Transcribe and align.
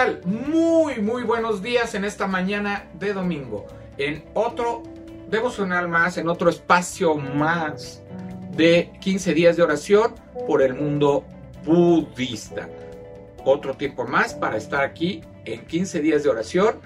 Hola, 0.00 0.14
¿qué 0.14 0.22
tal? 0.22 0.32
Muy, 0.32 0.96
muy 1.00 1.24
buenos 1.24 1.62
días 1.62 1.94
en 1.94 2.04
esta 2.04 2.26
mañana 2.26 2.88
de 2.94 3.12
domingo. 3.12 3.66
En 3.98 4.24
otro 4.32 4.82
devocional 5.28 5.88
más, 5.88 6.16
en 6.16 6.28
otro 6.28 6.48
espacio 6.48 7.16
más 7.16 8.02
de 8.52 8.90
15 9.00 9.34
días 9.34 9.56
de 9.56 9.62
oración 9.62 10.14
por 10.46 10.62
el 10.62 10.74
mundo 10.74 11.24
budista. 11.66 12.68
Otro 13.44 13.74
tiempo 13.74 14.06
más 14.06 14.32
para 14.32 14.56
estar 14.56 14.82
aquí 14.82 15.22
en 15.44 15.66
15 15.66 16.00
días 16.00 16.22
de 16.22 16.30
oración 16.30 16.76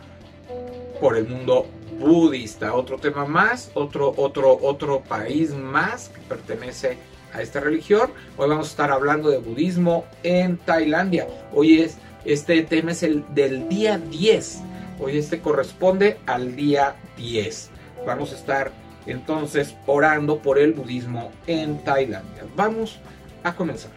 por 1.01 1.17
el 1.17 1.29
mundo 1.29 1.67
budista. 2.01 2.75
Otro 2.75 2.99
tema 2.99 3.27
más, 3.27 3.71
otro, 3.75 4.13
otro, 4.17 4.59
otro 4.61 5.03
país 5.03 5.55
más 5.55 6.09
que 6.09 6.21
pertenece 6.23 6.99
a 7.33 7.43
esta 7.43 7.61
religión. 7.61 8.11
Hoy 8.37 8.49
vamos 8.49 8.69
a 8.69 8.71
estar 8.71 8.91
hablando 8.91 9.31
de 9.31 9.39
budismo 9.39 10.05
en 10.23 10.57
Tailandia. 10.57 11.29
Hoy 11.53 11.81
es 11.81 11.99
este 12.25 12.63
tema 12.63 12.93
es 12.93 13.03
el 13.03 13.25
del 13.35 13.69
día 13.69 13.99
10. 13.99 14.61
Hoy 15.01 15.19
este 15.19 15.41
corresponde 15.41 16.19
al 16.27 16.57
día 16.57 16.97
10. 17.17 17.71
Vamos 18.07 18.33
a 18.33 18.37
estar 18.37 18.73
entonces 19.07 19.75
orando 19.87 20.39
por 20.39 20.59
el 20.59 20.73
budismo 20.73 21.31
en 21.47 21.83
Tailandia. 21.85 22.45
Vamos 22.57 22.99
a 23.43 23.55
comenzar. 23.55 23.91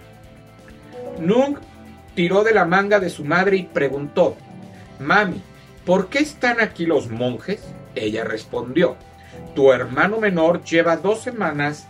Nung 1.20 1.58
tiró 2.16 2.44
de 2.44 2.54
la 2.54 2.66
manga 2.66 3.00
de 3.00 3.10
su 3.10 3.24
madre 3.24 3.58
y 3.58 3.64
preguntó, 3.64 4.36
Mami, 5.00 5.42
¿por 5.86 6.10
qué 6.10 6.20
están 6.20 6.60
aquí 6.60 6.86
los 6.86 7.10
monjes? 7.10 7.64
Ella 7.96 8.24
respondió, 8.24 8.96
tu 9.56 9.72
hermano 9.72 10.20
menor 10.20 10.64
lleva 10.64 10.98
dos 10.98 11.22
semanas 11.22 11.88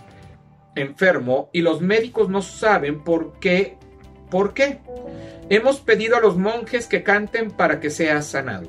enfermo 0.76 1.50
y 1.52 1.62
los 1.62 1.82
médicos 1.82 2.30
no 2.30 2.42
saben 2.42 3.04
por 3.04 3.40
qué. 3.40 3.78
¿Por 4.30 4.54
qué? 4.54 4.80
Hemos 5.50 5.80
pedido 5.80 6.18
a 6.18 6.20
los 6.20 6.36
monjes 6.36 6.88
que 6.88 7.04
canten 7.04 7.52
para 7.52 7.80
que 7.80 7.90
sea 7.90 8.22
sanado. 8.22 8.68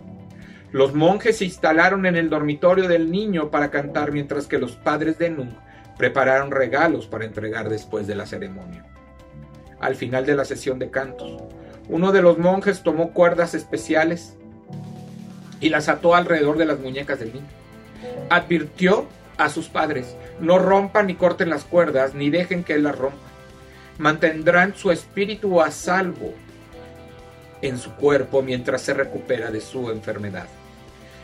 Los 0.70 0.94
monjes 0.94 1.38
se 1.38 1.44
instalaron 1.44 2.06
en 2.06 2.14
el 2.14 2.30
dormitorio 2.30 2.86
del 2.86 3.10
niño 3.10 3.50
para 3.50 3.72
cantar 3.72 4.12
mientras 4.12 4.46
que 4.46 4.58
los 4.58 4.76
padres 4.76 5.18
de 5.18 5.30
Nung 5.30 5.50
prepararon 5.96 6.52
regalos 6.52 7.08
para 7.08 7.24
entregar 7.24 7.68
después 7.68 8.06
de 8.06 8.14
la 8.14 8.26
ceremonia. 8.26 8.86
Al 9.80 9.96
final 9.96 10.24
de 10.24 10.36
la 10.36 10.44
sesión 10.44 10.78
de 10.78 10.88
cantos, 10.88 11.42
uno 11.88 12.12
de 12.12 12.22
los 12.22 12.38
monjes 12.38 12.84
tomó 12.84 13.10
cuerdas 13.10 13.54
especiales 13.54 14.36
y 15.58 15.70
las 15.70 15.88
ató 15.88 16.14
alrededor 16.14 16.58
de 16.58 16.66
las 16.66 16.78
muñecas 16.78 17.18
del 17.18 17.32
niño. 17.32 17.48
Advirtió 18.30 19.08
a 19.36 19.48
sus 19.48 19.68
padres, 19.68 20.14
no 20.38 20.60
rompan 20.60 21.08
ni 21.08 21.16
corten 21.16 21.50
las 21.50 21.64
cuerdas, 21.64 22.14
ni 22.14 22.30
dejen 22.30 22.62
que 22.62 22.74
él 22.74 22.84
las 22.84 22.96
rompa. 22.96 23.18
Mantendrán 23.98 24.76
su 24.76 24.92
espíritu 24.92 25.60
a 25.60 25.72
salvo 25.72 26.34
en 27.62 27.78
su 27.78 27.92
cuerpo 27.92 28.42
mientras 28.42 28.82
se 28.82 28.94
recupera 28.94 29.50
de 29.50 29.60
su 29.60 29.90
enfermedad. 29.90 30.46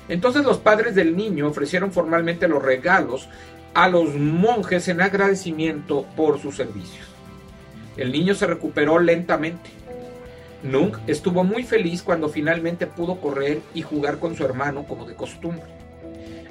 Entonces 0.09 0.45
los 0.45 0.59
padres 0.59 0.95
del 0.95 1.17
niño 1.17 1.49
ofrecieron 1.49 1.93
formalmente 1.93 2.49
los 2.49 2.63
regalos 2.63 3.29
a 3.73 3.89
los 3.89 4.15
monjes 4.15 4.89
en 4.89 5.01
agradecimiento 5.01 6.07
por 6.17 6.41
sus 6.41 6.57
servicios. 6.57 7.07
El 7.97 8.13
niño 8.13 8.35
se 8.35 8.47
recuperó 8.47 8.99
lentamente. 8.99 9.71
Nung 10.63 10.97
estuvo 11.07 11.45
muy 11.45 11.63
feliz 11.63 12.03
cuando 12.03 12.29
finalmente 12.29 12.87
pudo 12.87 13.21
correr 13.21 13.61
y 13.75 13.83
jugar 13.83 14.19
con 14.19 14.35
su 14.37 14.45
hermano 14.45 14.85
como 14.85 15.05
de 15.05 15.15
costumbre. 15.15 15.67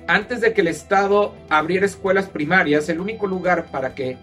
Antes 0.08 0.42
de 0.42 0.54
que 0.54 0.62
el 0.62 0.68
Estado 0.68 1.34
abriera 1.50 1.86
escuelas 1.86 2.28
primarias, 2.28 2.90
el 2.90 3.00
único 3.00 3.26
lugar 3.26 3.66
para 3.72 3.96
que 3.96 4.18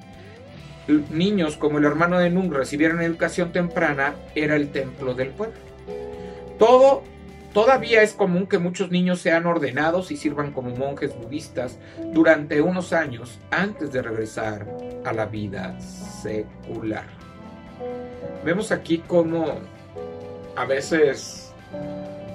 niños 1.11 1.57
como 1.57 1.79
el 1.79 1.85
hermano 1.85 2.19
de 2.19 2.31
Nung 2.31 2.53
recibieran 2.53 3.01
educación 3.03 3.53
temprana 3.53 4.15
era 4.35 4.57
el 4.57 4.71
templo 4.71 5.15
del 5.15 5.31
pueblo. 5.31 5.59
Todo, 6.59 7.03
todavía 7.53 8.03
es 8.03 8.13
común 8.13 8.47
que 8.47 8.59
muchos 8.59 8.91
niños 8.91 9.21
sean 9.21 9.47
ordenados 9.47 10.11
y 10.11 10.17
sirvan 10.17 10.53
como 10.53 10.71
monjes 10.77 11.17
budistas 11.17 11.79
durante 12.13 12.61
unos 12.61 12.93
años 12.93 13.39
antes 13.51 13.93
de 13.93 14.03
regresar 14.03 14.67
a 15.05 15.13
la 15.13 15.27
vida 15.27 15.79
secular. 15.81 17.07
Vemos 18.45 18.73
aquí 18.73 18.99
como 18.99 19.47
a 20.57 20.65
veces 20.65 21.53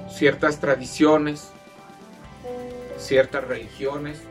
ciertas 0.10 0.60
tradiciones, 0.60 1.52
ciertas 2.98 3.44
religiones 3.44 4.22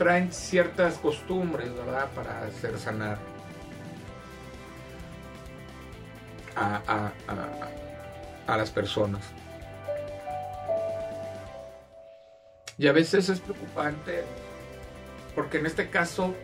traen 0.00 0.32
ciertas 0.32 0.96
costumbres, 0.96 1.74
¿verdad? 1.74 2.08
Para 2.14 2.44
hacer 2.44 2.78
sanar 2.78 3.18
a, 6.56 7.12
las 8.46 8.70
personas. 8.70 9.20
Y 12.78 12.86
a 12.88 12.92
veces 12.92 13.28
es 13.28 13.40
preocupante 13.40 14.24
porque 15.34 15.58
en 15.58 15.66
este 15.66 15.90
caso, 15.90 16.34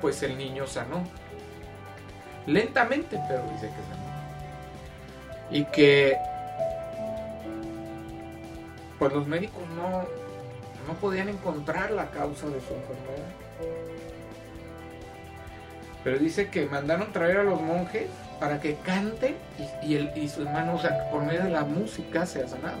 pues 0.00 0.20
el 0.24 0.36
niño 0.36 0.66
sanó. 0.66 1.04
Lentamente, 2.46 3.16
pero 3.28 3.44
dice 3.52 3.68
que 3.68 3.82
sanó. 3.92 4.08
Y 5.52 5.64
que, 5.66 6.18
pues 8.98 9.12
los 9.12 9.24
médicos 9.28 9.62
no, 9.76 10.27
no 10.88 10.94
podían 10.94 11.28
encontrar 11.28 11.90
la 11.90 12.10
causa 12.10 12.46
de 12.46 12.60
su 12.62 12.72
enfermedad. 12.74 13.28
Pero 16.02 16.18
dice 16.18 16.48
que 16.48 16.64
mandaron 16.64 17.12
traer 17.12 17.36
a 17.36 17.42
los 17.42 17.60
monjes 17.60 18.08
para 18.40 18.58
que 18.58 18.76
canten 18.76 19.36
y, 19.82 19.96
el, 19.96 20.10
y 20.16 20.30
su 20.30 20.42
hermano, 20.42 20.76
o 20.76 20.78
sea, 20.78 21.10
por 21.10 21.22
medio 21.22 21.44
de 21.44 21.50
la 21.50 21.64
música 21.64 22.24
se 22.24 22.42
ha 22.42 22.48
sanado. 22.48 22.78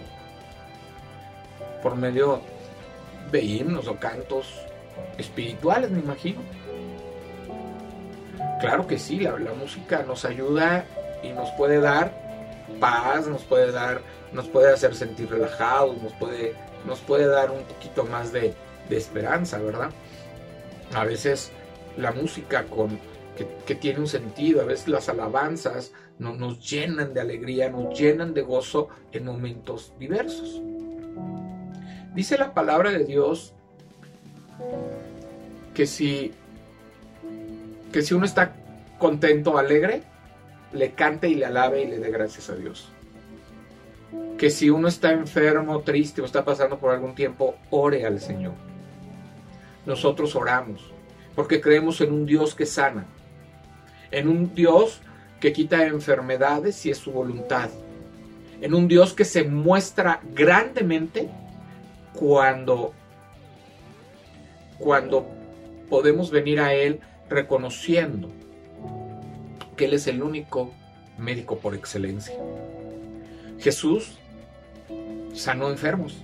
Por 1.82 1.96
medio 1.96 2.40
de 3.30 3.42
himnos 3.42 3.86
o 3.88 3.96
cantos 3.96 4.54
espirituales, 5.18 5.90
me 5.90 5.98
imagino. 5.98 6.40
Claro 8.60 8.86
que 8.86 8.98
sí, 8.98 9.20
la, 9.20 9.38
la 9.38 9.52
música 9.52 10.02
nos 10.04 10.24
ayuda 10.24 10.86
y 11.22 11.28
nos 11.28 11.50
puede 11.50 11.78
dar 11.78 12.10
paz, 12.80 13.26
nos 13.26 13.44
puede 13.44 13.70
dar, 13.70 14.00
nos 14.32 14.48
puede 14.48 14.72
hacer 14.72 14.94
sentir 14.94 15.28
relajados, 15.28 16.00
nos 16.02 16.14
puede 16.14 16.54
nos 16.86 17.00
puede 17.00 17.26
dar 17.26 17.50
un 17.50 17.62
poquito 17.64 18.04
más 18.04 18.32
de, 18.32 18.54
esperanza, 18.90 19.58
¿verdad? 19.58 19.90
A 20.94 21.04
veces 21.04 21.52
la 21.98 22.12
música 22.12 22.64
con, 22.64 22.98
que, 23.66 23.74
tiene 23.74 24.00
un 24.00 24.06
sentido, 24.06 24.62
a 24.62 24.64
veces 24.64 24.88
las 24.88 25.10
alabanzas 25.10 25.92
nos 26.18 26.70
llenan 26.70 27.12
de 27.12 27.20
alegría, 27.20 27.68
nos 27.68 27.98
llenan 27.98 28.32
de 28.32 28.40
gozo 28.40 28.88
en 29.12 29.26
momentos 29.26 29.92
diversos. 29.98 30.62
Dice 32.14 32.38
la 32.38 32.54
palabra 32.54 32.90
de 32.90 33.04
Dios 33.04 33.52
que 35.74 35.86
si, 35.86 36.32
que 37.92 38.00
si 38.00 38.14
uno 38.14 38.24
está 38.24 38.54
contento, 38.98 39.58
alegre, 39.58 40.02
le 40.72 40.92
cante 40.92 41.28
y 41.28 41.34
le 41.34 41.44
alabe 41.44 41.82
y 41.82 41.88
le 41.88 41.98
dé 41.98 42.10
gracias 42.10 42.48
a 42.48 42.56
Dios 42.56 42.90
que 44.38 44.50
si 44.50 44.70
uno 44.70 44.88
está 44.88 45.12
enfermo, 45.12 45.80
triste 45.80 46.22
o 46.22 46.24
está 46.24 46.44
pasando 46.44 46.78
por 46.78 46.92
algún 46.92 47.14
tiempo, 47.14 47.56
ore 47.70 48.06
al 48.06 48.20
Señor. 48.20 48.54
Nosotros 49.84 50.34
oramos 50.36 50.92
porque 51.34 51.60
creemos 51.60 52.00
en 52.00 52.12
un 52.12 52.26
Dios 52.26 52.54
que 52.54 52.66
sana, 52.66 53.06
en 54.10 54.28
un 54.28 54.54
Dios 54.54 55.00
que 55.40 55.52
quita 55.52 55.86
enfermedades 55.86 56.76
si 56.76 56.90
es 56.90 56.98
su 56.98 57.12
voluntad, 57.12 57.70
en 58.60 58.74
un 58.74 58.88
Dios 58.88 59.12
que 59.12 59.24
se 59.24 59.44
muestra 59.44 60.20
grandemente 60.34 61.28
cuando 62.14 62.92
cuando 64.78 65.26
podemos 65.88 66.30
venir 66.30 66.60
a 66.60 66.72
él 66.72 67.00
reconociendo 67.28 68.30
que 69.76 69.86
él 69.86 69.94
es 69.94 70.06
el 70.06 70.22
único 70.22 70.72
médico 71.18 71.58
por 71.58 71.74
excelencia. 71.74 72.36
Jesús 73.58 74.18
sanó 75.34 75.70
enfermos, 75.70 76.22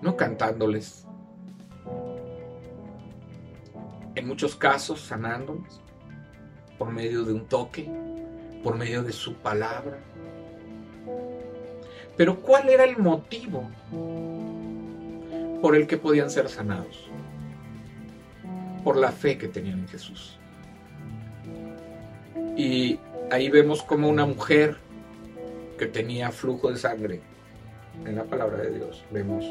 no 0.00 0.16
cantándoles, 0.16 1.06
en 4.14 4.26
muchos 4.26 4.56
casos 4.56 5.00
sanándoles 5.00 5.80
por 6.78 6.90
medio 6.90 7.24
de 7.24 7.32
un 7.32 7.46
toque, 7.46 7.88
por 8.64 8.76
medio 8.76 9.02
de 9.02 9.12
su 9.12 9.34
palabra. 9.34 9.98
Pero 12.16 12.40
¿cuál 12.40 12.68
era 12.68 12.84
el 12.84 12.98
motivo 12.98 13.70
por 15.60 15.76
el 15.76 15.86
que 15.86 15.96
podían 15.96 16.30
ser 16.30 16.48
sanados? 16.48 17.08
Por 18.82 18.96
la 18.96 19.12
fe 19.12 19.38
que 19.38 19.46
tenían 19.46 19.78
en 19.80 19.88
Jesús. 19.88 20.36
Y 22.56 22.98
ahí 23.32 23.48
vemos 23.48 23.82
como 23.82 24.08
una 24.08 24.26
mujer 24.26 24.76
que 25.78 25.86
tenía 25.86 26.30
flujo 26.30 26.70
de 26.70 26.76
sangre, 26.76 27.20
en 28.04 28.16
la 28.16 28.24
palabra 28.24 28.58
de 28.58 28.72
Dios, 28.72 29.04
vemos 29.10 29.44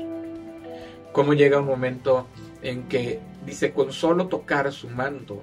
cómo 1.11 1.33
llega 1.33 1.59
un 1.59 1.65
momento 1.65 2.27
en 2.61 2.87
que 2.87 3.19
dice, 3.45 3.73
con 3.73 3.91
solo 3.91 4.27
tocar 4.27 4.71
su 4.71 4.87
manto, 4.89 5.41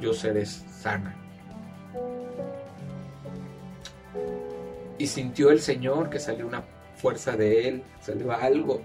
yo 0.00 0.14
seré 0.14 0.46
sana. 0.46 1.16
y 4.98 5.06
sintió 5.06 5.50
el 5.50 5.60
Señor 5.60 6.10
que 6.10 6.18
salió 6.18 6.46
una 6.46 6.64
fuerza 6.96 7.36
de 7.36 7.68
él, 7.68 7.82
salió 8.00 8.32
algo, 8.32 8.82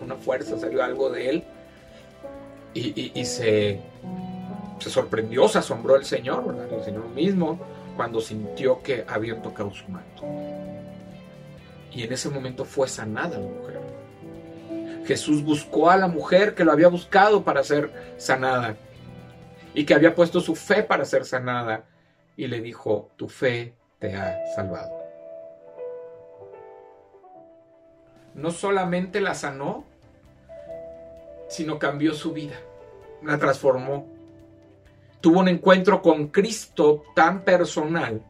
una, 0.00 0.16
fuerza, 0.16 0.58
salió 0.58 0.82
algo 0.82 1.10
de 1.10 1.30
él. 1.30 1.44
Y, 2.72 3.24
se, 3.24 3.80
se, 4.80 4.90
sorprendió, 4.90 5.46
se 5.48 5.58
asombró 5.58 5.96
el 5.96 6.04
Señor, 6.04 6.54
el 6.70 6.84
Señor 6.84 7.08
mismo, 7.10 7.60
cuando 7.96 8.20
sintió 8.20 8.82
que 8.82 9.04
habían 9.06 9.42
tocado 9.42 9.70
su 9.72 9.88
manto. 9.88 10.24
Y 11.92 12.02
en 12.02 12.12
ese 12.12 12.28
momento 12.28 12.64
fue 12.64 12.88
sanada 12.88 13.38
la 13.38 13.48
mujer. 13.48 13.80
Jesús 15.06 15.42
buscó 15.42 15.90
a 15.90 15.96
la 15.96 16.08
mujer 16.08 16.54
que 16.54 16.64
lo 16.64 16.72
había 16.72 16.88
buscado 16.88 17.42
para 17.42 17.62
ser 17.64 18.14
sanada 18.16 18.76
y 19.74 19.84
que 19.84 19.94
había 19.94 20.14
puesto 20.14 20.40
su 20.40 20.54
fe 20.54 20.82
para 20.82 21.04
ser 21.04 21.24
sanada 21.24 21.84
y 22.36 22.46
le 22.46 22.60
dijo, 22.60 23.10
tu 23.16 23.28
fe 23.28 23.74
te 23.98 24.14
ha 24.14 24.36
salvado. 24.54 25.00
no 28.34 28.50
solamente 28.50 29.20
la 29.20 29.34
sanó, 29.34 29.84
sino 31.48 31.78
cambió 31.78 32.14
su 32.14 32.32
vida, 32.32 32.56
la 33.22 33.38
transformó. 33.38 34.06
Tuvo 35.20 35.40
un 35.40 35.48
encuentro 35.48 36.00
con 36.02 36.28
Cristo 36.28 37.04
tan 37.14 37.42
personal 37.42 38.22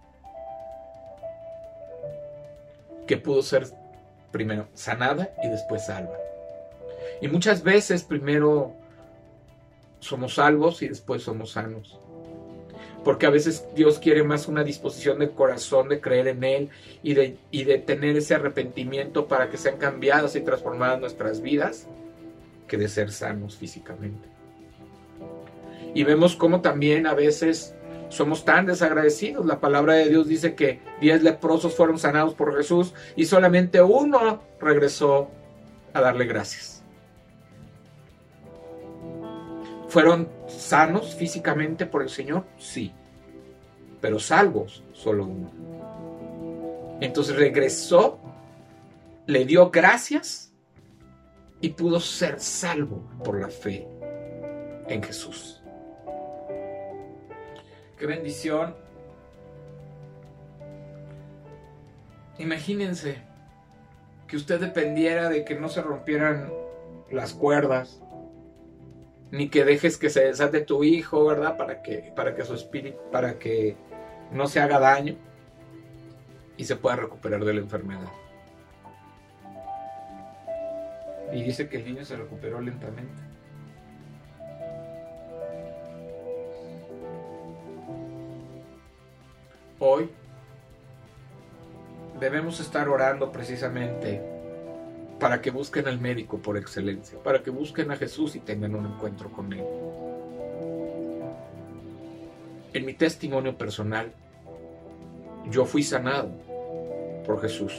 que 3.06 3.16
pudo 3.16 3.42
ser 3.42 3.66
primero 4.32 4.68
sanada 4.74 5.30
y 5.42 5.48
después 5.48 5.86
salva. 5.86 6.16
Y 7.20 7.28
muchas 7.28 7.62
veces 7.62 8.02
primero 8.02 8.72
somos 10.00 10.34
salvos 10.34 10.82
y 10.82 10.88
después 10.88 11.22
somos 11.22 11.52
sanos 11.52 12.00
porque 13.04 13.26
a 13.26 13.30
veces 13.30 13.66
Dios 13.74 13.98
quiere 13.98 14.22
más 14.22 14.46
una 14.48 14.62
disposición 14.62 15.18
de 15.18 15.30
corazón 15.30 15.88
de 15.88 16.00
creer 16.00 16.28
en 16.28 16.44
Él 16.44 16.68
y 17.02 17.14
de, 17.14 17.36
y 17.50 17.64
de 17.64 17.78
tener 17.78 18.16
ese 18.16 18.34
arrepentimiento 18.34 19.26
para 19.26 19.48
que 19.48 19.56
sean 19.56 19.78
cambiadas 19.78 20.36
y 20.36 20.40
transformadas 20.40 21.00
nuestras 21.00 21.40
vidas 21.40 21.86
que 22.68 22.76
de 22.76 22.88
ser 22.88 23.10
sanos 23.10 23.56
físicamente. 23.56 24.28
Y 25.94 26.04
vemos 26.04 26.36
cómo 26.36 26.60
también 26.60 27.06
a 27.06 27.14
veces 27.14 27.74
somos 28.10 28.44
tan 28.44 28.66
desagradecidos. 28.66 29.46
La 29.46 29.60
palabra 29.60 29.94
de 29.94 30.08
Dios 30.08 30.28
dice 30.28 30.54
que 30.54 30.80
diez 31.00 31.22
leprosos 31.22 31.74
fueron 31.74 31.98
sanados 31.98 32.34
por 32.34 32.56
Jesús 32.56 32.92
y 33.16 33.24
solamente 33.24 33.80
uno 33.80 34.42
regresó 34.60 35.30
a 35.92 36.00
darle 36.00 36.26
gracias. 36.26 36.84
¿Fueron 39.88 40.28
sanos 40.46 41.14
físicamente 41.16 41.86
por 41.86 42.02
el 42.02 42.10
Señor? 42.10 42.44
Sí. 42.58 42.92
Pero 44.00 44.20
salvos, 44.20 44.84
solo 44.92 45.24
uno. 45.24 45.50
Entonces 47.00 47.34
regresó, 47.34 48.20
le 49.26 49.44
dio 49.44 49.70
gracias 49.70 50.52
y 51.60 51.70
pudo 51.70 51.98
ser 51.98 52.40
salvo 52.40 53.02
por 53.24 53.40
la 53.40 53.48
fe 53.48 53.86
en 54.88 55.02
Jesús. 55.02 55.59
Qué 58.00 58.06
bendición. 58.06 58.74
Imagínense 62.38 63.18
que 64.26 64.38
usted 64.38 64.58
dependiera 64.58 65.28
de 65.28 65.44
que 65.44 65.54
no 65.54 65.68
se 65.68 65.82
rompieran 65.82 66.50
las 67.10 67.34
cuerdas, 67.34 68.00
ni 69.30 69.50
que 69.50 69.66
dejes 69.66 69.98
que 69.98 70.08
se 70.08 70.24
desate 70.24 70.62
tu 70.62 70.82
hijo, 70.82 71.26
¿verdad? 71.26 71.58
Para 71.58 71.82
que, 71.82 72.10
para 72.16 72.34
que 72.34 72.42
su 72.42 72.54
espíritu, 72.54 72.98
para 73.12 73.38
que 73.38 73.76
no 74.32 74.48
se 74.48 74.60
haga 74.60 74.78
daño 74.78 75.16
y 76.56 76.64
se 76.64 76.76
pueda 76.76 76.96
recuperar 76.96 77.44
de 77.44 77.52
la 77.52 77.60
enfermedad. 77.60 78.10
Y 81.34 81.42
dice 81.42 81.68
que 81.68 81.76
el 81.76 81.84
niño 81.84 82.06
se 82.06 82.16
recuperó 82.16 82.62
lentamente. 82.62 83.30
Debemos 92.30 92.60
estar 92.60 92.88
orando 92.88 93.32
precisamente 93.32 94.22
para 95.18 95.40
que 95.40 95.50
busquen 95.50 95.88
al 95.88 95.98
médico 95.98 96.38
por 96.38 96.56
excelencia, 96.56 97.18
para 97.24 97.42
que 97.42 97.50
busquen 97.50 97.90
a 97.90 97.96
Jesús 97.96 98.36
y 98.36 98.40
tengan 98.40 98.76
un 98.76 98.86
encuentro 98.86 99.30
con 99.32 99.52
Él. 99.52 99.64
En 102.72 102.86
mi 102.86 102.94
testimonio 102.94 103.58
personal, 103.58 104.12
yo 105.50 105.64
fui 105.64 105.82
sanado 105.82 106.30
por 107.26 107.42
Jesús, 107.42 107.76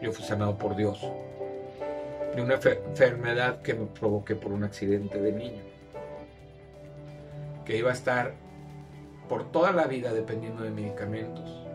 yo 0.00 0.12
fui 0.12 0.24
sanado 0.24 0.56
por 0.56 0.76
Dios 0.76 1.04
de 2.36 2.40
una 2.40 2.54
enfermedad 2.54 3.62
que 3.62 3.74
me 3.74 3.86
provoqué 3.86 4.36
por 4.36 4.52
un 4.52 4.62
accidente 4.62 5.20
de 5.20 5.32
niño, 5.32 5.62
que 7.64 7.76
iba 7.76 7.90
a 7.90 7.94
estar 7.94 8.34
por 9.28 9.50
toda 9.50 9.72
la 9.72 9.88
vida 9.88 10.12
dependiendo 10.12 10.62
de 10.62 10.70
medicamentos, 10.70 11.67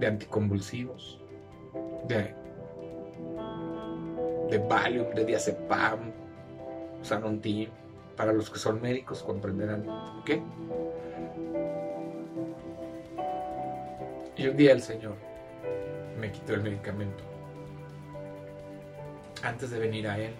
de 0.00 0.06
anticonvulsivos, 0.06 1.20
de 2.08 2.34
de 4.50 4.58
Valium, 4.58 5.14
de 5.14 5.24
Diazepam, 5.24 6.12
Sanontin. 7.02 7.70
Para 8.16 8.32
los 8.32 8.50
que 8.50 8.58
son 8.58 8.82
médicos 8.82 9.22
comprenderán 9.22 9.86
qué. 10.26 10.42
Y 14.36 14.48
un 14.48 14.56
día 14.56 14.72
el 14.72 14.82
Señor 14.82 15.14
me 16.18 16.30
quitó 16.30 16.54
el 16.54 16.62
medicamento. 16.62 17.24
Antes 19.42 19.70
de 19.70 19.78
venir 19.78 20.06
a 20.06 20.18
Él. 20.18 20.34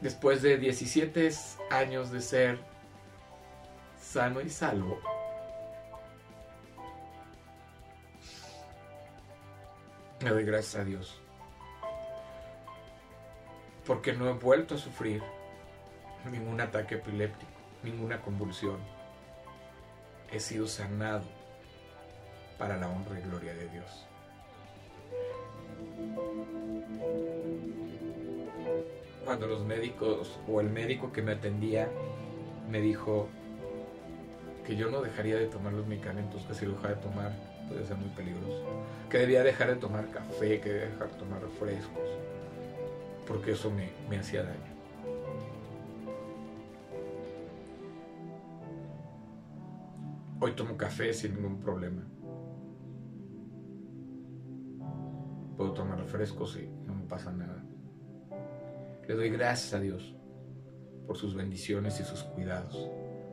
Después 0.00 0.42
de 0.42 0.58
17 0.58 1.30
años 1.70 2.10
de 2.10 2.20
ser 2.20 2.58
sano 4.00 4.40
y 4.40 4.50
salvo, 4.50 4.98
Me 10.22 10.30
doy 10.30 10.44
gracias 10.44 10.76
a 10.80 10.84
Dios. 10.84 11.20
Porque 13.84 14.12
no 14.12 14.28
he 14.28 14.32
vuelto 14.34 14.76
a 14.76 14.78
sufrir 14.78 15.20
ningún 16.30 16.60
ataque 16.60 16.94
epiléptico, 16.94 17.50
ninguna 17.82 18.20
convulsión. 18.20 18.78
He 20.30 20.38
sido 20.38 20.68
sanado 20.68 21.24
para 22.56 22.76
la 22.76 22.88
honra 22.88 23.18
y 23.18 23.22
gloria 23.22 23.52
de 23.52 23.68
Dios. 23.68 24.06
Cuando 29.24 29.48
los 29.48 29.64
médicos 29.64 30.38
o 30.46 30.60
el 30.60 30.70
médico 30.70 31.12
que 31.12 31.22
me 31.22 31.32
atendía 31.32 31.88
me 32.70 32.80
dijo 32.80 33.28
que 34.64 34.76
yo 34.76 34.88
no 34.88 35.00
dejaría 35.00 35.34
de 35.34 35.46
tomar 35.46 35.72
los 35.72 35.86
medicamentos, 35.88 36.44
que 36.44 36.54
si 36.54 36.64
lo 36.64 36.74
dejara 36.74 36.94
de 36.94 37.00
tomar 37.00 37.51
puede 37.72 37.86
ser 37.86 37.96
muy 37.96 38.08
peligroso. 38.10 38.64
Que 39.10 39.18
debía 39.18 39.42
dejar 39.42 39.68
de 39.68 39.76
tomar 39.76 40.08
café, 40.10 40.60
que 40.60 40.68
debía 40.68 40.88
dejar 40.88 41.10
de 41.10 41.18
tomar 41.18 41.42
refrescos, 41.42 42.08
porque 43.26 43.52
eso 43.52 43.70
me, 43.70 43.90
me 44.08 44.18
hacía 44.18 44.42
daño. 44.42 44.72
Hoy 50.40 50.52
tomo 50.52 50.76
café 50.76 51.12
sin 51.12 51.34
ningún 51.36 51.60
problema. 51.60 52.02
Puedo 55.56 55.72
tomar 55.72 55.98
refrescos 55.98 56.58
y 56.58 56.66
no 56.84 56.94
me 56.94 57.04
pasa 57.04 57.30
nada. 57.30 57.62
Le 59.06 59.14
doy 59.14 59.30
gracias 59.30 59.74
a 59.74 59.80
Dios 59.80 60.16
por 61.06 61.16
sus 61.16 61.34
bendiciones 61.34 62.00
y 62.00 62.04
sus 62.04 62.22
cuidados, 62.24 62.90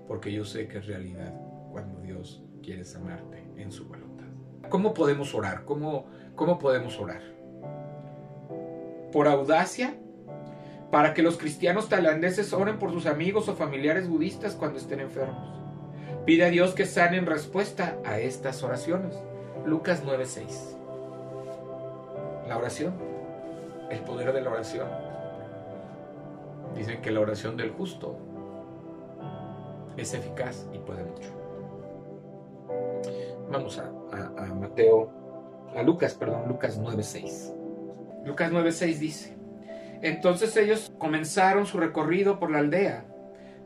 porque 0.08 0.32
yo 0.32 0.46
sé 0.46 0.68
que 0.68 0.80
es 0.80 0.88
realidad 0.88 1.34
cuando 1.72 2.00
Dios 2.02 2.44
quiere 2.62 2.84
sanarte 2.84 3.44
en 3.58 3.72
su 3.72 3.88
voluntad. 3.88 4.09
¿Cómo 4.70 4.94
podemos 4.94 5.34
orar? 5.34 5.66
¿Cómo, 5.66 6.06
¿Cómo 6.36 6.60
podemos 6.60 7.00
orar? 7.00 7.22
Por 9.12 9.28
audacia, 9.28 9.96
para 10.92 11.14
que 11.14 11.24
los 11.24 11.38
cristianos 11.38 11.90
tailandeses 11.90 12.54
oren 12.54 12.80
por 12.80 12.92
sus 12.92 13.06
amigos 13.06 13.50
o 13.50 13.56
familiares 13.56 14.08
budistas 14.08 14.56
cuando 14.56 14.80
estén 14.80 15.00
enfermos. 15.00 15.60
Pide 16.26 16.46
a 16.46 16.50
Dios 16.50 16.74
que 16.74 16.86
sane 16.86 17.18
en 17.18 17.26
respuesta 17.26 17.98
a 18.06 18.20
estas 18.20 18.62
oraciones. 18.64 19.16
Lucas 19.66 20.04
9:6. 20.06 20.76
La 22.48 22.58
oración, 22.58 22.94
el 23.90 24.00
poder 24.02 24.34
de 24.34 24.42
la 24.42 24.52
oración. 24.52 24.88
Dicen 26.76 27.02
que 27.02 27.12
la 27.12 27.20
oración 27.20 27.58
del 27.58 27.72
justo 27.72 28.18
es 29.98 30.14
eficaz 30.14 30.68
y 30.74 30.78
puede 30.80 31.04
mucho. 31.04 31.30
Vamos 33.52 33.80
a, 33.80 33.92
Mateo, 34.56 35.12
a 35.76 35.84
Lucas, 35.84 36.14
perdón, 36.14 36.48
Lucas 36.48 36.80
9.6. 36.80 38.26
Lucas 38.26 38.52
9.6 38.52 38.98
dice, 38.98 39.38
entonces 40.02 40.56
ellos 40.58 40.92
comenzaron 40.98 41.66
su 41.66 41.78
recorrido 41.78 42.40
por 42.40 42.52
la 42.52 42.60
aldea 42.60 43.06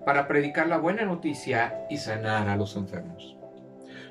para 0.06 0.28
predicar 0.28 0.68
la 0.68 0.78
buena 0.78 1.06
noticia 1.06 1.86
y 1.90 1.98
sanar 1.98 2.50
a 2.50 2.58
los 2.58 2.76
enfermos. 2.76 3.38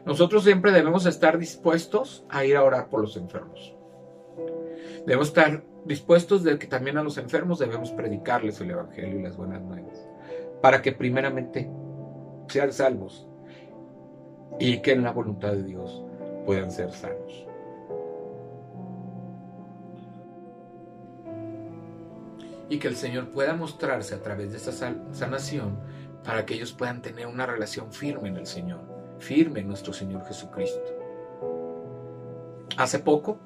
Nosotros 0.05 0.45
siempre 0.45 0.73
debemos 0.73 1.07
estar 1.07 1.39
dispuestos 1.39 2.25
a 2.29 2.45
ir 2.45 2.57
a 2.57 2.65
orar 2.65 2.89
por 2.89 3.01
los 3.01 3.17
enfermos. 3.17 3.77
Debemos 5.07 5.29
estar 5.29 5.65
dispuestos 5.85 6.45
de 6.45 6.59
que 6.59 6.67
también 6.67 6.97
a 6.99 7.03
los 7.03 7.19
enfermos 7.19 7.59
debemos 7.59 7.91
predicarles 7.91 8.61
el 8.61 8.71
Evangelio 8.71 9.19
y 9.19 9.23
las 9.23 9.37
buenas 9.37 9.62
nuevas, 9.62 10.09
para 10.61 10.81
que 10.81 10.93
primeramente 10.93 11.71
sean 12.49 12.73
salvos 12.73 13.29
y 14.59 14.79
que 14.79 14.93
en 14.93 15.03
la 15.03 15.12
voluntad 15.12 15.53
de 15.53 15.65
Dios 15.65 16.05
puedan 16.44 16.70
ser 16.70 16.92
sanos. 16.92 17.46
Y 22.68 22.78
que 22.78 22.88
el 22.88 22.96
Señor 22.96 23.28
pueda 23.30 23.54
mostrarse 23.54 24.14
a 24.14 24.22
través 24.22 24.50
de 24.50 24.56
esta 24.56 24.72
sanación 25.12 25.78
para 26.25 26.46
que 26.46 26.54
ellos 26.54 26.72
puedan 26.72 27.02
tener 27.02 27.26
una 27.26 27.46
relación 27.46 27.92
firme 27.92 28.28
en 28.28 28.37
el 28.37 28.46
Señor, 28.46 28.80
firme 29.18 29.61
en 29.61 29.68
nuestro 29.68 29.92
Señor 29.92 30.25
Jesucristo. 30.25 30.90
Hace 32.76 33.00
poco, 33.00 33.38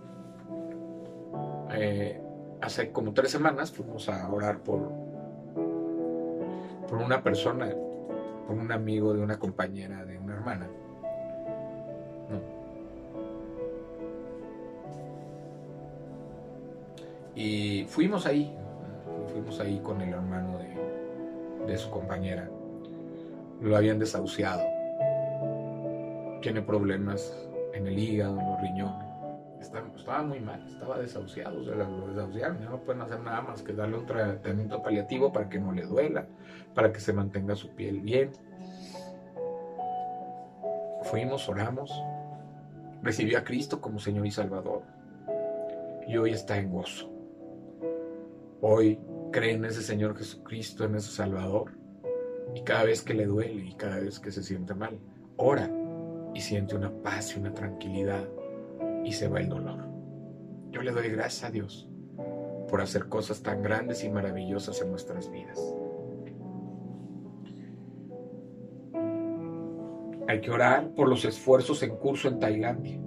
eh, 1.72 2.20
hace 2.60 2.92
como 2.92 3.12
tres 3.12 3.32
semanas, 3.32 3.72
fuimos 3.72 4.08
a 4.08 4.30
orar 4.30 4.60
por, 4.60 4.92
por 6.88 6.98
una 6.98 7.22
persona, 7.22 7.68
por 8.46 8.56
un 8.56 8.70
amigo 8.70 9.12
de 9.12 9.22
una 9.22 9.38
compañera 9.38 10.04
de 10.04 10.18
una 10.18 10.34
hermana. 10.34 10.68
Y 17.37 17.85
fuimos 17.85 18.25
ahí, 18.25 18.57
fuimos 19.31 19.61
ahí 19.61 19.78
con 19.81 20.00
el 20.00 20.14
hermano 20.14 20.59
de, 20.59 21.66
de 21.66 21.76
su 21.76 21.90
compañera. 21.90 22.49
Lo 23.61 23.76
habían 23.76 23.99
desahuciado. 23.99 24.62
Tiene 26.40 26.62
problemas 26.62 27.47
en 27.75 27.87
el 27.87 27.99
hígado, 27.99 28.40
en 28.40 28.50
los 28.50 28.61
riñones. 28.62 29.07
Estaba, 29.61 30.23
muy 30.23 30.40
mal, 30.40 30.64
estaba 30.69 30.99
desahuciado, 30.99 31.59
lo 31.59 32.09
desahuciaron, 32.09 32.61
ya 32.61 32.71
no 32.71 32.78
pueden 32.78 33.02
hacer 33.02 33.19
nada 33.21 33.43
más 33.43 33.62
que 33.62 33.73
darle 33.73 33.99
un 33.99 34.07
tratamiento 34.07 34.81
paliativo 34.81 35.33
para 35.33 35.49
que 35.49 35.59
no 35.59 35.73
le 35.73 35.83
duela, 35.83 36.26
para 36.75 36.93
que 36.93 37.00
se 37.00 37.12
mantenga 37.12 37.57
su 37.57 37.71
piel 37.71 38.00
bien. 38.00 38.31
Fuimos, 41.02 41.49
oramos, 41.49 41.93
recibió 43.02 43.38
a 43.38 43.45
Cristo 43.45 43.81
como 43.81 43.99
Señor 43.99 44.26
y 44.26 44.31
Salvador 44.31 44.83
y 46.07 46.16
hoy 46.16 46.31
está 46.31 46.57
en 46.59 46.71
gozo. 46.71 47.15
Hoy 48.62 48.98
cree 49.32 49.52
en 49.52 49.64
ese 49.66 49.82
Señor 49.82 50.16
Jesucristo, 50.16 50.84
en 50.84 50.94
ese 50.94 51.10
Salvador 51.10 51.72
y 52.54 52.62
cada 52.62 52.84
vez 52.84 53.02
que 53.02 53.12
le 53.12 53.26
duele 53.26 53.66
y 53.66 53.75
cada 53.75 54.00
vez 54.00 54.18
que 54.18 54.30
se 54.30 54.42
siente 54.42 54.75
mal, 54.75 54.98
ora 55.36 55.70
y 56.34 56.40
siente 56.40 56.75
una 56.75 56.90
paz 56.90 57.34
y 57.34 57.40
una 57.40 57.52
tranquilidad 57.52 58.26
y 59.04 59.12
se 59.12 59.28
va 59.28 59.40
el 59.40 59.48
dolor. 59.48 59.86
Yo 60.70 60.80
le 60.80 60.90
doy 60.90 61.08
gracias 61.10 61.44
a 61.44 61.50
Dios 61.50 61.88
por 62.68 62.80
hacer 62.80 63.08
cosas 63.08 63.42
tan 63.42 63.62
grandes 63.62 64.02
y 64.04 64.08
maravillosas 64.08 64.80
en 64.80 64.90
nuestras 64.90 65.30
vidas. 65.30 65.60
Hay 70.28 70.40
que 70.40 70.50
orar 70.50 70.94
por 70.94 71.08
los 71.08 71.25
esfuerzos 71.25 71.82
en 71.82 71.96
curso 71.96 72.28
en 72.28 72.40
Tailandia 72.40 73.00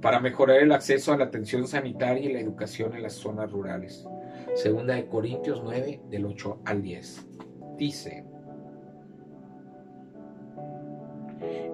para 0.00 0.20
mejorar 0.20 0.56
el 0.56 0.72
acceso 0.72 1.12
a 1.12 1.18
la 1.18 1.26
atención 1.26 1.68
sanitaria 1.68 2.28
y 2.28 2.32
la 2.32 2.40
educación 2.40 2.94
en 2.94 3.02
las 3.02 3.12
zonas 3.12 3.52
rurales. 3.52 4.06
Segunda 4.54 4.94
de 4.94 5.06
Corintios 5.06 5.60
9, 5.62 6.02
del 6.10 6.26
8 6.26 6.60
al 6.64 6.82
10. 6.82 7.26
Dice, 7.78 8.24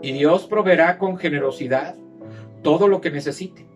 y 0.03 0.13
Dios 0.13 0.47
proveerá 0.47 0.99
con 0.99 1.17
generosidad 1.17 1.97
todo 2.63 2.87
lo 2.89 3.01
que 3.01 3.11
necesite. 3.11 3.67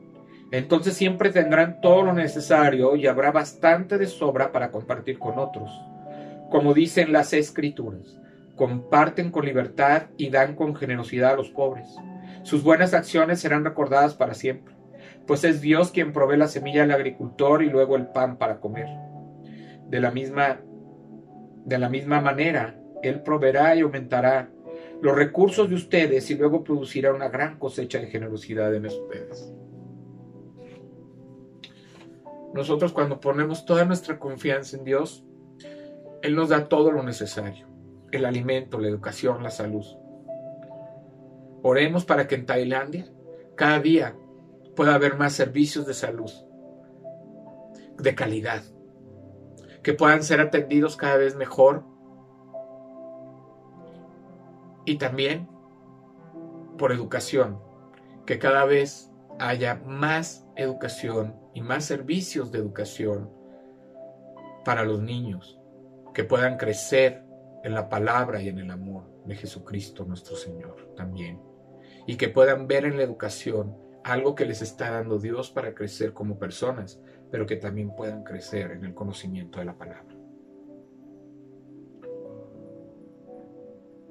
Entonces 0.52 0.94
siempre 0.94 1.30
tendrán 1.30 1.80
todo 1.80 2.02
lo 2.02 2.12
necesario 2.12 2.96
y 2.96 3.06
habrá 3.06 3.30
bastante 3.32 3.98
de 3.98 4.06
sobra 4.06 4.52
para 4.52 4.70
compartir 4.70 5.18
con 5.18 5.38
otros. 5.38 5.70
Como 6.50 6.74
dicen 6.74 7.12
las 7.12 7.32
escrituras, 7.32 8.18
comparten 8.56 9.30
con 9.30 9.44
libertad 9.44 10.04
y 10.16 10.30
dan 10.30 10.54
con 10.54 10.74
generosidad 10.74 11.32
a 11.32 11.36
los 11.36 11.50
pobres. 11.50 11.88
Sus 12.42 12.62
buenas 12.62 12.94
acciones 12.94 13.40
serán 13.40 13.64
recordadas 13.64 14.14
para 14.14 14.34
siempre, 14.34 14.74
pues 15.26 15.44
es 15.44 15.60
Dios 15.60 15.90
quien 15.90 16.12
provee 16.12 16.36
la 16.36 16.48
semilla 16.48 16.82
al 16.82 16.90
agricultor 16.90 17.62
y 17.62 17.70
luego 17.70 17.96
el 17.96 18.08
pan 18.08 18.36
para 18.38 18.60
comer. 18.60 18.88
De 19.88 20.00
la 20.00 20.10
misma, 20.10 20.60
de 21.64 21.78
la 21.78 21.88
misma 21.88 22.20
manera, 22.20 22.80
Él 23.02 23.22
proveerá 23.22 23.74
y 23.76 23.80
aumentará 23.80 24.50
los 25.00 25.14
recursos 25.14 25.68
de 25.68 25.74
ustedes 25.74 26.30
y 26.30 26.34
luego 26.34 26.62
producirá 26.62 27.12
una 27.12 27.28
gran 27.28 27.58
cosecha 27.58 27.98
de 27.98 28.06
generosidad 28.08 28.74
en 28.74 28.86
ustedes. 28.86 29.52
Nosotros 32.52 32.92
cuando 32.92 33.20
ponemos 33.20 33.64
toda 33.64 33.84
nuestra 33.84 34.18
confianza 34.18 34.76
en 34.76 34.84
Dios, 34.84 35.24
Él 36.22 36.34
nos 36.34 36.48
da 36.48 36.68
todo 36.68 36.90
lo 36.90 37.02
necesario 37.02 37.70
el 38.10 38.24
alimento, 38.24 38.78
la 38.78 38.88
educación, 38.88 39.42
la 39.42 39.50
salud. 39.50 39.84
Oremos 41.62 42.04
para 42.04 42.26
que 42.26 42.34
en 42.34 42.46
Tailandia 42.46 43.06
cada 43.54 43.78
día 43.80 44.16
pueda 44.80 44.94
haber 44.94 45.18
más 45.18 45.34
servicios 45.34 45.84
de 45.84 45.92
salud 45.92 46.30
de 47.98 48.14
calidad, 48.14 48.62
que 49.82 49.92
puedan 49.92 50.22
ser 50.22 50.40
atendidos 50.40 50.96
cada 50.96 51.18
vez 51.18 51.36
mejor 51.36 51.84
y 54.86 54.96
también 54.96 55.50
por 56.78 56.92
educación, 56.92 57.60
que 58.24 58.38
cada 58.38 58.64
vez 58.64 59.12
haya 59.38 59.74
más 59.84 60.46
educación 60.56 61.38
y 61.52 61.60
más 61.60 61.84
servicios 61.84 62.50
de 62.50 62.60
educación 62.60 63.30
para 64.64 64.82
los 64.84 65.02
niños, 65.02 65.60
que 66.14 66.24
puedan 66.24 66.56
crecer 66.56 67.22
en 67.64 67.74
la 67.74 67.90
palabra 67.90 68.40
y 68.40 68.48
en 68.48 68.56
el 68.56 68.70
amor 68.70 69.04
de 69.26 69.36
Jesucristo 69.36 70.06
nuestro 70.06 70.36
Señor 70.36 70.94
también. 70.96 71.38
Y 72.06 72.16
que 72.16 72.30
puedan 72.30 72.66
ver 72.66 72.86
en 72.86 72.96
la 72.96 73.02
educación 73.02 73.89
algo 74.10 74.34
que 74.34 74.44
les 74.44 74.62
está 74.62 74.90
dando 74.90 75.18
Dios 75.18 75.50
para 75.50 75.74
crecer 75.74 76.12
como 76.12 76.38
personas, 76.38 77.00
pero 77.30 77.46
que 77.46 77.56
también 77.56 77.94
puedan 77.94 78.24
crecer 78.24 78.72
en 78.72 78.84
el 78.84 78.94
conocimiento 78.94 79.58
de 79.58 79.64
la 79.64 79.78
palabra. 79.78 80.16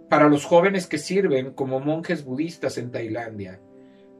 Para 0.09 0.27
los 0.27 0.45
jóvenes 0.45 0.87
que 0.87 0.97
sirven 0.97 1.53
como 1.53 1.79
monjes 1.79 2.23
budistas 2.23 2.77
en 2.77 2.91
Tailandia, 2.91 3.61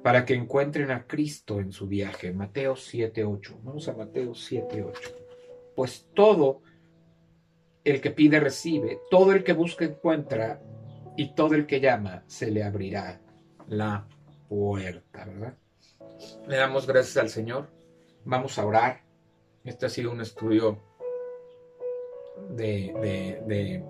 para 0.04 0.26
que 0.26 0.34
encuentren 0.34 0.92
a 0.92 1.06
Cristo 1.06 1.60
en 1.60 1.72
su 1.72 1.88
viaje. 1.88 2.32
Mateo 2.32 2.76
7.8. 2.76 3.60
Vamos 3.64 3.88
a 3.90 3.94
Mateo 3.94 4.32
7.8. 4.32 4.94
Pues 5.76 6.08
todo 6.14 6.62
el 7.84 8.02
que 8.02 8.12
pide 8.12 8.40
recibe, 8.40 9.00
todo 9.10 9.34
el 9.34 9.44
que 9.44 9.54
busca 9.54 9.86
encuentra 9.86 10.62
y 11.18 11.34
todo 11.34 11.56
el 11.56 11.66
que 11.66 11.80
llama 11.80 12.24
se 12.28 12.52
le 12.52 12.64
abrirá 12.64 13.22
la 13.68 14.08
puerta, 14.48 15.26
¿verdad? 15.26 15.58
Le 16.48 16.58
damos 16.58 16.88
gracias 16.88 17.18
al 17.18 17.30
Señor. 17.30 17.70
Vamos 18.26 18.58
a 18.58 18.66
orar. 18.66 19.04
Este 19.64 19.86
ha 19.86 19.90
sido 19.90 20.12
un 20.12 20.22
estudio 20.22 20.80
de, 22.50 23.84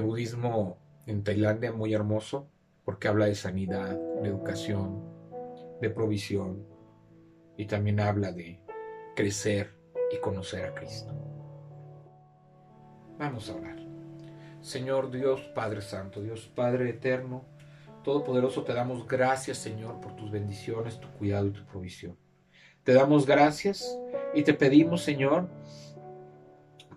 budismo 0.00 0.78
en 1.06 1.22
Tailandia 1.22 1.72
muy 1.72 1.92
hermoso 1.94 2.48
porque 2.84 3.08
habla 3.08 3.26
de 3.26 3.34
sanidad, 3.34 3.98
de 4.22 4.28
educación, 4.28 5.02
de 5.80 5.90
provisión 5.90 6.66
y 7.56 7.66
también 7.66 8.00
habla 8.00 8.32
de 8.32 8.60
crecer 9.14 9.74
y 10.10 10.18
conocer 10.18 10.64
a 10.64 10.74
Cristo. 10.74 11.12
Vamos 13.18 13.50
a 13.50 13.54
orar. 13.54 13.76
Señor 14.60 15.10
Dios 15.10 15.40
Padre 15.54 15.82
Santo, 15.82 16.22
Dios 16.22 16.50
Padre 16.54 16.90
Eterno, 16.90 17.44
Todopoderoso, 18.02 18.64
te 18.64 18.74
damos 18.74 19.06
gracias, 19.06 19.58
Señor, 19.58 20.00
por 20.00 20.16
tus 20.16 20.30
bendiciones, 20.30 20.98
tu 20.98 21.08
cuidado 21.12 21.46
y 21.46 21.52
tu 21.52 21.64
provisión. 21.64 22.16
Te 22.82 22.92
damos 22.94 23.26
gracias 23.26 23.96
y 24.34 24.42
te 24.42 24.54
pedimos, 24.54 25.02
Señor, 25.02 25.48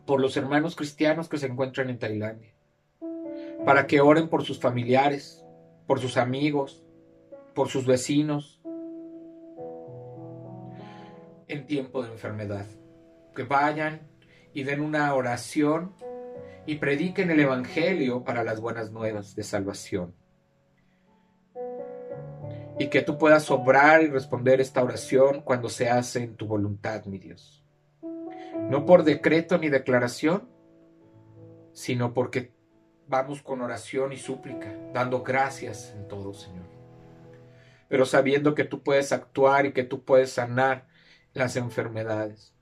por 0.06 0.20
los 0.20 0.36
hermanos 0.36 0.76
cristianos 0.76 1.30
que 1.30 1.38
se 1.38 1.46
encuentran 1.46 1.90
en 1.90 2.00
Tailandia, 2.00 2.56
para 3.66 3.86
que 3.86 4.02
oren 4.02 4.30
por 4.30 4.44
sus 4.44 4.60
familiares, 4.60 5.46
por 5.86 6.00
sus 6.00 6.18
amigos, 6.18 6.84
por 7.54 7.70
sus 7.70 7.86
vecinos, 7.86 8.62
en 11.48 11.68
tiempo 11.68 12.04
de 12.04 12.12
enfermedad. 12.12 12.66
Que 13.36 13.44
vayan 13.44 14.08
y 14.54 14.64
den 14.64 14.82
una 14.82 15.14
oración 15.14 15.94
y 16.66 16.76
prediquen 16.76 17.30
el 17.30 17.40
Evangelio 17.42 18.24
para 18.24 18.44
las 18.44 18.60
buenas 18.60 18.92
nuevas 18.92 19.36
de 19.36 19.44
salvación. 19.44 20.16
Y 22.77 22.88
que 22.88 23.01
tú 23.01 23.17
puedas 23.17 23.50
obrar 23.51 24.01
y 24.03 24.08
responder 24.08 24.60
esta 24.60 24.84
oración 24.84 25.41
cuando 25.41 25.70
se 25.70 25.89
hace 25.89 26.24
en 26.24 26.36
tu 26.36 26.46
voluntad, 26.46 27.05
mi 27.05 27.20
Dios. 27.20 27.63
No 28.70 28.86
por 28.86 29.03
decreto 29.03 29.58
ni 29.58 29.70
declaración, 29.70 30.50
sino 31.74 32.13
porque 32.13 32.53
vamos 33.08 33.41
con 33.41 33.62
oración 33.62 34.13
y 34.13 34.17
súplica, 34.17 34.74
dando 34.94 35.24
gracias 35.24 35.94
en 35.96 36.08
todo, 36.08 36.34
Señor. 36.34 36.65
Pero 37.88 38.05
sabiendo 38.05 38.55
que 38.55 38.63
tú 38.63 38.82
puedes 38.82 39.12
actuar 39.12 39.65
y 39.65 39.74
que 39.74 39.84
tú 39.84 40.03
puedes 40.03 40.32
sanar 40.32 40.88
las 41.34 41.55
enfermedades. 41.55 42.53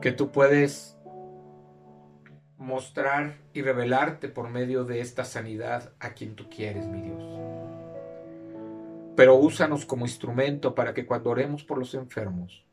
Que 0.00 0.12
tú 0.12 0.30
puedes 0.30 0.96
mostrar 2.56 3.38
y 3.52 3.62
revelarte 3.62 4.28
por 4.28 4.50
medio 4.50 4.84
de 4.84 5.00
esta 5.00 5.24
sanidad 5.24 5.92
a 5.98 6.10
quien 6.10 6.36
tú 6.36 6.48
quieres, 6.48 6.86
mi 6.86 7.02
Dios. 7.02 7.57
Pero 9.18 9.34
úsanos 9.34 9.84
como 9.84 10.06
instrumento 10.06 10.76
para 10.76 10.94
que 10.94 11.04
cuando 11.04 11.30
oremos 11.30 11.64
por 11.64 11.76
los 11.76 11.92
enfermos, 11.94 12.64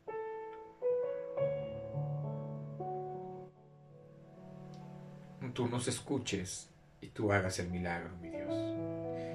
tú 5.52 5.66
nos 5.66 5.88
escuches 5.88 6.70
y 7.00 7.08
tú 7.08 7.32
hagas 7.32 7.58
el 7.58 7.68
milagro, 7.68 8.16
mi 8.22 8.30
Dios. 8.30 8.48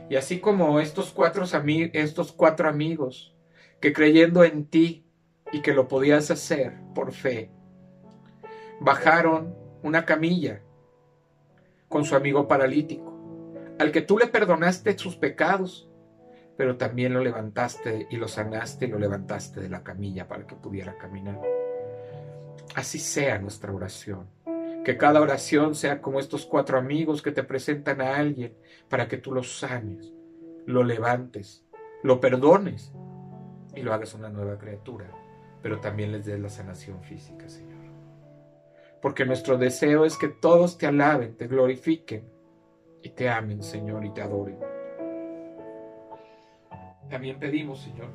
Y 0.10 0.16
así 0.16 0.40
como 0.40 0.80
estos 0.80 1.12
cuatro, 1.12 1.44
estos 1.92 2.32
cuatro 2.32 2.70
amigos 2.70 3.36
que 3.82 3.92
creyendo 3.92 4.46
en 4.46 4.64
ti 4.64 5.06
y 5.52 5.62
que 5.62 5.74
lo 5.74 5.90
podías 5.90 6.32
hacer 6.32 6.78
por 6.96 7.12
fe, 7.12 7.52
bajaron 8.80 9.54
una 9.84 10.06
camilla 10.06 10.62
con 11.90 12.06
su 12.06 12.16
amigo 12.16 12.48
paralítico, 12.48 13.14
al 13.80 13.92
que 13.92 14.02
tú 14.02 14.18
le 14.18 14.28
perdonaste 14.28 14.98
sus 14.98 15.18
pecados, 15.18 15.91
pero 16.58 16.78
también 16.78 17.14
lo 17.14 17.22
levantaste 17.22 18.08
y 18.10 18.18
lo 18.18 18.28
sanaste 18.28 18.86
y 18.86 18.90
lo 18.90 19.00
levantaste 19.00 19.60
de 19.62 19.70
la 19.70 19.84
camilla 19.84 20.28
para 20.28 20.46
que 20.46 20.56
pudiera 20.56 20.98
caminar. 20.98 21.40
Así 22.76 23.00
sea 23.00 23.40
nuestra 23.40 23.74
oración. 23.74 24.28
Que 24.84 24.98
cada 24.98 25.22
oración 25.22 25.76
sea 25.76 26.02
como 26.02 26.20
estos 26.20 26.46
cuatro 26.46 26.78
amigos 26.78 27.22
que 27.22 27.32
te 27.32 27.44
presentan 27.44 28.02
a 28.02 28.18
alguien 28.18 28.56
para 28.90 29.08
que 29.08 29.18
tú 29.18 29.32
lo 29.32 29.44
sanes, 29.44 30.12
lo 30.66 30.84
levantes, 30.84 31.64
lo 32.04 32.20
perdones 32.20 32.92
y 33.76 33.82
lo 33.82 33.94
hagas 33.94 34.14
una 34.16 34.30
nueva 34.30 34.58
criatura, 34.58 35.12
pero 35.62 35.80
también 35.80 36.12
les 36.12 36.26
des 36.26 36.40
la 36.40 36.50
sanación 36.50 37.04
física, 37.04 37.48
Señor. 37.48 37.80
Porque 39.02 39.26
nuestro 39.26 39.58
deseo 39.58 40.06
es 40.06 40.18
que 40.18 40.28
todos 40.28 40.78
te 40.78 40.88
alaben, 40.88 41.36
te 41.36 41.48
glorifiquen 41.48 42.24
y 43.04 43.10
te 43.10 43.30
amen, 43.30 43.64
Señor, 43.64 44.06
y 44.06 44.12
te 44.12 44.22
adoren. 44.22 44.58
También 47.12 47.38
pedimos, 47.38 47.82
Señor, 47.82 48.10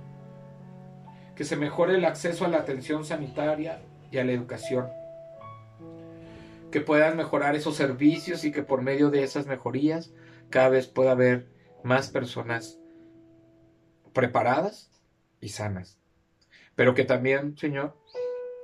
que 1.37 1.45
se 1.45 1.57
mejore 1.57 1.95
el 1.95 2.05
acceso 2.05 2.45
a 2.45 2.49
la 2.49 2.59
atención 2.59 3.05
sanitaria 3.05 3.83
y 4.11 4.19
a 4.19 4.25
la 4.25 4.33
educación 4.33 4.89
que 6.71 6.81
puedan 6.81 7.17
mejorar 7.17 7.55
esos 7.55 7.77
servicios 7.77 8.45
y 8.45 8.53
que 8.53 8.63
por 8.63 8.83
medio 8.83 9.11
de 9.11 9.23
esas 9.23 9.47
mejorías 9.47 10.13
cada 10.51 10.69
vez 10.69 10.87
pueda 10.87 11.13
haber 11.13 11.49
más 11.83 12.11
personas 12.11 12.79
preparadas 14.13 14.91
y 15.41 15.51
sanas. 15.51 15.99
Pero 16.75 16.95
que 16.95 17.05
también, 17.05 17.57
Señor, 17.57 17.97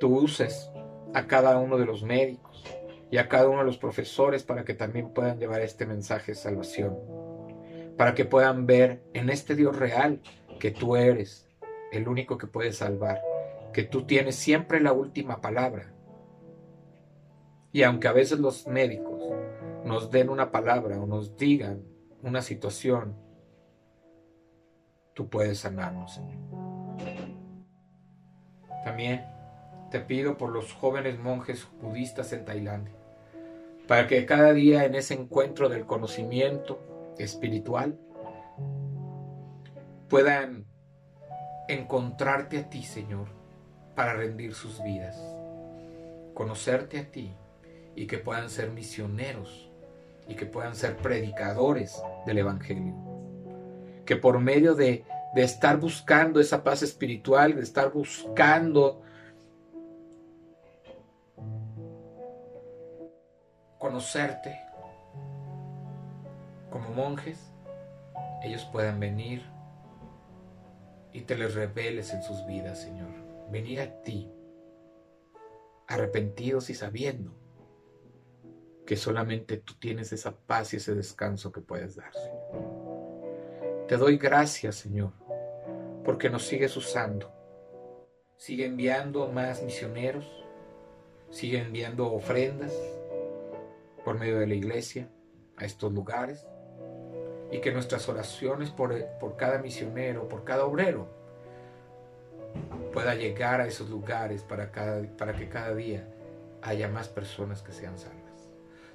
tú 0.00 0.18
uses 0.18 0.70
a 1.14 1.26
cada 1.26 1.58
uno 1.58 1.78
de 1.78 1.86
los 1.86 2.02
médicos 2.02 2.64
y 3.10 3.18
a 3.18 3.28
cada 3.28 3.48
uno 3.48 3.60
de 3.60 3.66
los 3.66 3.78
profesores 3.78 4.42
para 4.42 4.64
que 4.64 4.74
también 4.74 5.12
puedan 5.12 5.38
llevar 5.38 5.60
este 5.60 5.86
mensaje 5.86 6.32
de 6.32 6.36
salvación. 6.36 7.21
Para 8.02 8.16
que 8.16 8.24
puedan 8.24 8.66
ver 8.66 9.00
en 9.14 9.30
este 9.30 9.54
Dios 9.54 9.76
real 9.76 10.20
que 10.58 10.72
tú 10.72 10.96
eres 10.96 11.48
el 11.92 12.08
único 12.08 12.36
que 12.36 12.48
puede 12.48 12.72
salvar, 12.72 13.22
que 13.72 13.84
tú 13.84 14.06
tienes 14.06 14.34
siempre 14.34 14.80
la 14.80 14.92
última 14.92 15.40
palabra 15.40 15.94
y 17.70 17.84
aunque 17.84 18.08
a 18.08 18.12
veces 18.12 18.40
los 18.40 18.66
médicos 18.66 19.22
nos 19.84 20.10
den 20.10 20.30
una 20.30 20.50
palabra 20.50 21.00
o 21.00 21.06
nos 21.06 21.36
digan 21.36 21.84
una 22.24 22.42
situación, 22.42 23.14
tú 25.14 25.28
puedes 25.28 25.60
sanarnos, 25.60 26.14
Señor. 26.14 26.40
También 28.82 29.24
te 29.92 30.00
pido 30.00 30.36
por 30.36 30.50
los 30.50 30.72
jóvenes 30.72 31.20
monjes 31.20 31.68
budistas 31.80 32.32
en 32.32 32.46
Tailandia, 32.46 32.96
para 33.86 34.08
que 34.08 34.26
cada 34.26 34.52
día 34.52 34.86
en 34.86 34.96
ese 34.96 35.14
encuentro 35.14 35.68
del 35.68 35.86
conocimiento 35.86 36.88
espiritual 37.18 37.98
puedan 40.08 40.66
encontrarte 41.68 42.58
a 42.58 42.68
ti, 42.68 42.82
Señor, 42.82 43.28
para 43.94 44.14
rendir 44.14 44.54
sus 44.54 44.82
vidas, 44.82 45.16
conocerte 46.34 46.98
a 46.98 47.10
ti 47.10 47.32
y 47.94 48.06
que 48.06 48.18
puedan 48.18 48.50
ser 48.50 48.70
misioneros 48.70 49.70
y 50.28 50.34
que 50.34 50.46
puedan 50.46 50.74
ser 50.74 50.96
predicadores 50.96 52.02
del 52.26 52.38
Evangelio. 52.38 52.94
Que 54.04 54.16
por 54.16 54.38
medio 54.38 54.74
de, 54.74 55.04
de 55.34 55.42
estar 55.42 55.78
buscando 55.78 56.40
esa 56.40 56.62
paz 56.62 56.82
espiritual, 56.82 57.54
de 57.54 57.62
estar 57.62 57.92
buscando 57.92 59.02
conocerte 63.78 64.58
monjes, 66.92 67.52
ellos 68.42 68.64
puedan 68.72 68.98
venir 69.00 69.42
y 71.12 71.22
te 71.22 71.36
les 71.36 71.54
reveles 71.54 72.12
en 72.12 72.22
sus 72.22 72.44
vidas, 72.46 72.80
Señor. 72.80 73.10
Venir 73.50 73.80
a 73.80 74.02
ti, 74.02 74.30
arrepentidos 75.86 76.70
y 76.70 76.74
sabiendo 76.74 77.34
que 78.86 78.96
solamente 78.96 79.58
tú 79.58 79.74
tienes 79.78 80.12
esa 80.12 80.34
paz 80.36 80.72
y 80.72 80.76
ese 80.76 80.94
descanso 80.94 81.52
que 81.52 81.60
puedes 81.60 81.96
dar, 81.96 82.12
Te 83.86 83.96
doy 83.96 84.16
gracias, 84.16 84.76
Señor, 84.76 85.12
porque 86.04 86.30
nos 86.30 86.44
sigues 86.44 86.76
usando. 86.76 87.30
Sigue 88.36 88.66
enviando 88.66 89.28
más 89.28 89.62
misioneros, 89.62 90.26
sigue 91.30 91.58
enviando 91.58 92.12
ofrendas 92.12 92.74
por 94.04 94.18
medio 94.18 94.38
de 94.38 94.46
la 94.46 94.54
iglesia 94.54 95.08
a 95.56 95.64
estos 95.64 95.92
lugares 95.92 96.46
y 97.52 97.60
que 97.60 97.70
nuestras 97.70 98.08
oraciones 98.08 98.70
por, 98.70 98.98
por 99.20 99.36
cada 99.36 99.58
misionero, 99.58 100.26
por 100.26 100.42
cada 100.42 100.64
obrero, 100.64 101.06
pueda 102.92 103.14
llegar 103.14 103.60
a 103.60 103.66
esos 103.66 103.90
lugares 103.90 104.42
para, 104.42 104.72
cada, 104.72 105.02
para 105.16 105.34
que 105.34 105.48
cada 105.48 105.74
día 105.74 106.08
haya 106.62 106.88
más 106.88 107.08
personas 107.08 107.62
que 107.62 107.72
sean 107.72 107.98
salvas. 107.98 108.50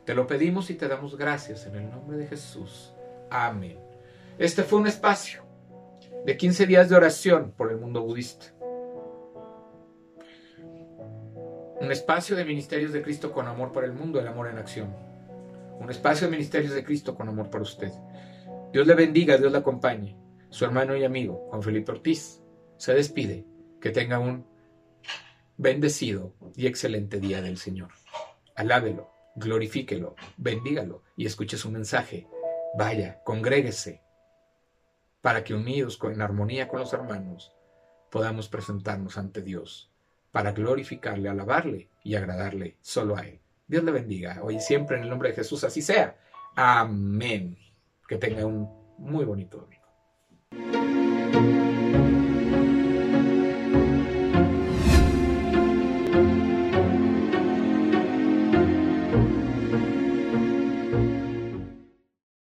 Te 0.06 0.16
lo 0.16 0.26
pedimos 0.26 0.70
y 0.72 0.74
te 0.74 0.88
damos 0.88 1.18
gracias 1.18 1.68
en 1.68 1.76
el 1.76 1.90
nombre 1.90 2.18
de 2.18 2.28
Jesús. 2.28 2.94
Amén. 3.30 3.78
Este 4.40 4.64
fue 4.64 4.80
un 4.80 4.88
espacio 4.88 5.44
de 6.26 6.36
15 6.36 6.66
días 6.66 6.90
de 6.90 6.96
oración 6.96 7.54
por 7.56 7.72
el 7.72 7.78
mundo 7.78 8.02
budista. 8.02 8.48
Un 11.80 11.92
espacio 11.92 12.36
de 12.36 12.44
ministerios 12.44 12.92
de 12.92 13.04
Cristo 13.04 13.32
con 13.32 13.48
amor 13.48 13.72
para 13.72 13.86
el 13.86 13.94
mundo, 13.94 14.20
el 14.20 14.28
amor 14.28 14.48
en 14.48 14.58
acción. 14.58 14.96
Un 15.80 15.92
espacio 15.92 16.26
de 16.26 16.32
ministerios 16.32 16.74
de 16.74 16.84
Cristo 16.84 17.14
con 17.14 17.30
amor 17.30 17.52
para 17.52 17.62
usted. 17.62 17.92
Dios 18.74 18.88
le 18.88 18.96
bendiga, 18.96 19.38
Dios 19.38 19.52
le 19.52 19.58
acompañe. 19.58 20.18
Su 20.50 20.66
hermano 20.66 20.96
y 20.96 21.04
amigo, 21.04 21.48
Juan 21.50 21.64
Felipe 21.64 21.92
Ortiz, 21.92 22.42
se 22.78 22.94
despide. 22.94 23.46
Que 23.82 23.92
tenga 23.92 24.18
un 24.20 24.46
bendecido 25.58 26.34
y 26.56 26.66
excelente 26.66 27.20
día 27.20 27.42
del 27.42 27.58
Señor. 27.58 27.90
Alábelo 28.56 29.18
glorifíquelo, 29.38 30.16
bendígalo 30.36 31.04
y 31.16 31.26
escuche 31.26 31.58
su 31.58 31.72
mensaje. 31.72 32.28
Vaya, 32.78 33.22
congréguese 33.24 34.02
para 35.22 35.44
que 35.44 35.54
unidos 35.54 36.00
en 36.04 36.22
armonía 36.22 36.68
con 36.68 36.80
los 36.80 36.94
hermanos 36.94 37.54
podamos 38.12 38.50
presentarnos 38.50 39.18
ante 39.18 39.42
Dios 39.42 39.92
para 40.32 40.52
glorificarle, 40.52 41.30
alabarle 41.30 41.90
y 42.04 42.16
agradarle 42.16 42.78
solo 42.82 43.16
a 43.16 43.22
Él. 43.22 43.40
Dios 43.68 43.84
le 43.84 43.92
bendiga 43.92 44.40
hoy 44.44 44.58
y 44.58 44.60
siempre 44.60 44.98
en 44.98 45.04
el 45.04 45.10
nombre 45.10 45.30
de 45.30 45.36
Jesús, 45.36 45.64
así 45.64 45.82
sea. 45.82 46.18
Amén. 46.56 47.58
Que 48.08 48.18
tenga 48.18 48.46
un 48.46 48.70
muy 48.98 49.26
bonito 49.26 49.58
domingo. 49.58 49.86